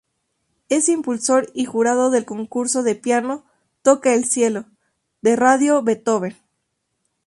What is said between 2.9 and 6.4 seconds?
piano "Toca el cielo" de Radio Beethoven.